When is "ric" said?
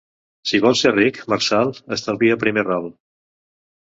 0.93-1.19